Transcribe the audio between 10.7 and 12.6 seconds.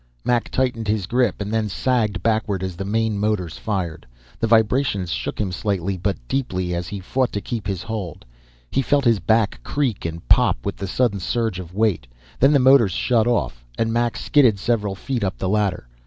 the sudden surge of weight. Then the